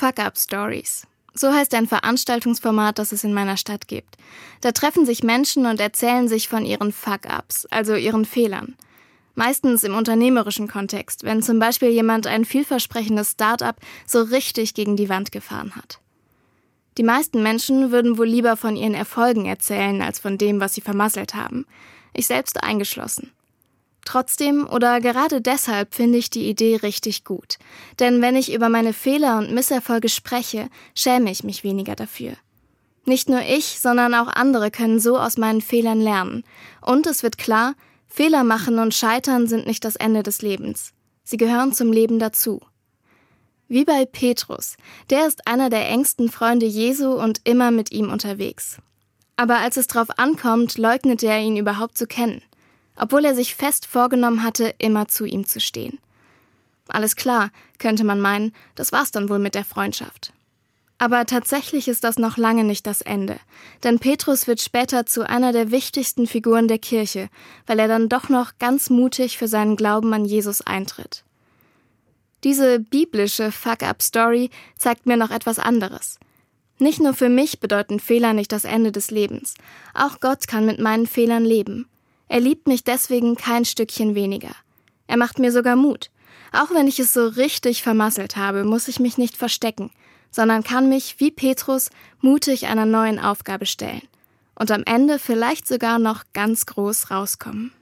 Fuck-Up-Stories. 0.00 1.06
So 1.34 1.52
heißt 1.52 1.74
ein 1.74 1.86
Veranstaltungsformat, 1.86 2.98
das 2.98 3.12
es 3.12 3.22
in 3.22 3.34
meiner 3.34 3.58
Stadt 3.58 3.86
gibt. 3.86 4.16
Da 4.62 4.72
treffen 4.72 5.04
sich 5.04 5.22
Menschen 5.22 5.66
und 5.66 5.78
erzählen 5.78 6.26
sich 6.26 6.48
von 6.48 6.64
ihren 6.64 6.90
Fuck-Ups, 6.90 7.66
also 7.66 7.94
ihren 7.94 8.24
Fehlern. 8.24 8.76
Meistens 9.34 9.84
im 9.84 9.94
unternehmerischen 9.94 10.68
Kontext, 10.68 11.22
wenn 11.24 11.42
zum 11.42 11.58
Beispiel 11.58 11.90
jemand 11.90 12.26
ein 12.26 12.46
vielversprechendes 12.46 13.32
Start-up 13.32 13.76
so 14.06 14.22
richtig 14.22 14.72
gegen 14.72 14.96
die 14.96 15.10
Wand 15.10 15.32
gefahren 15.32 15.76
hat. 15.76 16.00
Die 16.96 17.02
meisten 17.02 17.42
Menschen 17.42 17.90
würden 17.92 18.16
wohl 18.16 18.26
lieber 18.26 18.56
von 18.56 18.76
ihren 18.76 18.94
Erfolgen 18.94 19.44
erzählen, 19.44 20.00
als 20.00 20.18
von 20.18 20.38
dem, 20.38 20.60
was 20.60 20.72
sie 20.72 20.80
vermasselt 20.80 21.34
haben. 21.34 21.66
Ich 22.14 22.26
selbst 22.26 22.62
eingeschlossen. 22.62 23.32
Trotzdem 24.04 24.66
oder 24.66 25.00
gerade 25.00 25.40
deshalb 25.40 25.94
finde 25.94 26.18
ich 26.18 26.30
die 26.30 26.48
Idee 26.48 26.76
richtig 26.76 27.24
gut. 27.24 27.58
Denn 27.98 28.22
wenn 28.22 28.36
ich 28.36 28.52
über 28.52 28.68
meine 28.68 28.92
Fehler 28.92 29.38
und 29.38 29.52
Misserfolge 29.52 30.08
spreche, 30.08 30.68
schäme 30.94 31.30
ich 31.30 31.44
mich 31.44 31.64
weniger 31.64 31.94
dafür. 31.94 32.32
Nicht 33.04 33.28
nur 33.28 33.42
ich, 33.42 33.80
sondern 33.80 34.14
auch 34.14 34.28
andere 34.28 34.70
können 34.70 35.00
so 35.00 35.18
aus 35.18 35.36
meinen 35.36 35.60
Fehlern 35.60 36.00
lernen. 36.00 36.44
Und 36.80 37.06
es 37.06 37.22
wird 37.22 37.38
klar, 37.38 37.74
Fehler 38.08 38.44
machen 38.44 38.78
und 38.78 38.94
scheitern 38.94 39.46
sind 39.46 39.66
nicht 39.66 39.84
das 39.84 39.96
Ende 39.96 40.22
des 40.22 40.42
Lebens. 40.42 40.92
Sie 41.22 41.36
gehören 41.36 41.72
zum 41.72 41.92
Leben 41.92 42.18
dazu. 42.18 42.60
Wie 43.68 43.84
bei 43.84 44.04
Petrus, 44.04 44.76
der 45.10 45.28
ist 45.28 45.46
einer 45.46 45.70
der 45.70 45.88
engsten 45.88 46.28
Freunde 46.28 46.66
Jesu 46.66 47.12
und 47.12 47.40
immer 47.44 47.70
mit 47.70 47.92
ihm 47.92 48.10
unterwegs. 48.10 48.78
Aber 49.36 49.58
als 49.58 49.76
es 49.76 49.86
drauf 49.86 50.08
ankommt, 50.18 50.76
leugnet 50.76 51.22
er 51.22 51.40
ihn 51.40 51.56
überhaupt 51.56 51.96
zu 51.96 52.06
kennen 52.06 52.42
obwohl 53.00 53.24
er 53.24 53.34
sich 53.34 53.54
fest 53.54 53.86
vorgenommen 53.86 54.42
hatte, 54.42 54.74
immer 54.78 55.08
zu 55.08 55.24
ihm 55.24 55.46
zu 55.46 55.58
stehen. 55.58 55.98
Alles 56.88 57.16
klar, 57.16 57.50
könnte 57.78 58.04
man 58.04 58.20
meinen, 58.20 58.52
das 58.74 58.92
war's 58.92 59.10
dann 59.10 59.28
wohl 59.28 59.38
mit 59.38 59.54
der 59.54 59.64
Freundschaft. 59.64 60.32
Aber 60.98 61.24
tatsächlich 61.24 61.88
ist 61.88 62.04
das 62.04 62.18
noch 62.18 62.36
lange 62.36 62.62
nicht 62.62 62.86
das 62.86 63.00
Ende, 63.00 63.38
denn 63.84 64.00
Petrus 64.00 64.46
wird 64.46 64.60
später 64.60 65.06
zu 65.06 65.26
einer 65.26 65.52
der 65.52 65.70
wichtigsten 65.70 66.26
Figuren 66.26 66.68
der 66.68 66.78
Kirche, 66.78 67.30
weil 67.66 67.78
er 67.78 67.88
dann 67.88 68.10
doch 68.10 68.28
noch 68.28 68.58
ganz 68.58 68.90
mutig 68.90 69.38
für 69.38 69.48
seinen 69.48 69.76
Glauben 69.76 70.12
an 70.12 70.26
Jesus 70.26 70.60
eintritt. 70.60 71.24
Diese 72.44 72.80
biblische 72.80 73.50
Fuck-up-Story 73.50 74.50
zeigt 74.76 75.06
mir 75.06 75.16
noch 75.16 75.30
etwas 75.30 75.58
anderes. 75.58 76.18
Nicht 76.78 77.00
nur 77.00 77.14
für 77.14 77.28
mich 77.28 77.60
bedeuten 77.60 77.98
Fehler 78.00 78.34
nicht 78.34 78.52
das 78.52 78.64
Ende 78.64 78.92
des 78.92 79.10
Lebens, 79.10 79.54
auch 79.94 80.20
Gott 80.20 80.48
kann 80.48 80.66
mit 80.66 80.80
meinen 80.80 81.06
Fehlern 81.06 81.44
leben. 81.44 81.89
Er 82.30 82.38
liebt 82.38 82.68
mich 82.68 82.84
deswegen 82.84 83.34
kein 83.34 83.64
Stückchen 83.64 84.14
weniger. 84.14 84.52
Er 85.08 85.16
macht 85.16 85.40
mir 85.40 85.50
sogar 85.50 85.74
Mut. 85.74 86.10
Auch 86.52 86.70
wenn 86.70 86.86
ich 86.86 87.00
es 87.00 87.12
so 87.12 87.26
richtig 87.26 87.82
vermasselt 87.82 88.36
habe, 88.36 88.62
muss 88.62 88.86
ich 88.86 89.00
mich 89.00 89.18
nicht 89.18 89.36
verstecken, 89.36 89.90
sondern 90.30 90.62
kann 90.62 90.88
mich, 90.88 91.16
wie 91.18 91.32
Petrus, 91.32 91.90
mutig 92.20 92.68
einer 92.68 92.86
neuen 92.86 93.18
Aufgabe 93.18 93.66
stellen 93.66 94.02
und 94.54 94.70
am 94.70 94.84
Ende 94.84 95.18
vielleicht 95.18 95.66
sogar 95.66 95.98
noch 95.98 96.22
ganz 96.32 96.66
groß 96.66 97.10
rauskommen. 97.10 97.72